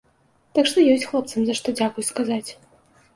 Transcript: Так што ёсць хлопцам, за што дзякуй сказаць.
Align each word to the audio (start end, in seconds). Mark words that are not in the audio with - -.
Так 0.59 0.69
што 0.69 0.85
ёсць 0.93 1.05
хлопцам, 1.09 1.43
за 1.49 1.57
што 1.59 1.67
дзякуй 1.81 2.07
сказаць. 2.09 2.49